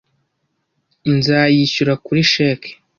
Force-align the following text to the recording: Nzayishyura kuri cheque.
Nzayishyura 1.15 1.93
kuri 2.05 2.21
cheque. 2.31 2.69